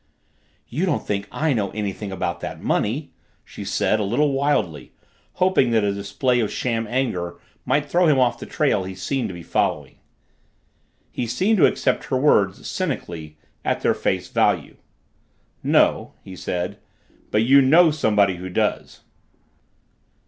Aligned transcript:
"You 0.67 0.87
don't 0.87 1.05
think 1.05 1.27
I 1.31 1.53
know 1.53 1.69
anything 1.75 2.11
about 2.11 2.39
that 2.39 2.59
money?" 2.59 3.11
she 3.45 3.63
said, 3.63 3.99
a 3.99 4.03
little 4.03 4.31
wildly, 4.33 4.93
hoping 5.33 5.69
that 5.73 5.83
a 5.83 5.93
display 5.93 6.39
of 6.39 6.51
sham 6.51 6.87
anger 6.87 7.39
might 7.65 7.85
throw 7.87 8.07
him 8.07 8.17
off 8.17 8.39
the 8.39 8.47
trail 8.47 8.83
he 8.83 8.95
seemed 8.95 9.27
to 9.27 9.33
be 9.35 9.43
following. 9.43 9.99
He 11.11 11.27
seemed 11.27 11.57
to 11.59 11.67
accept 11.67 12.05
her 12.05 12.17
words, 12.17 12.67
cynically, 12.67 13.37
at 13.63 13.81
their 13.81 13.93
face 13.93 14.27
value. 14.29 14.77
"No," 15.61 16.13
he 16.23 16.35
said, 16.35 16.79
"but 17.29 17.43
you 17.43 17.61
know 17.61 17.91
somebody 17.91 18.37
who 18.37 18.49
does." 18.49 19.01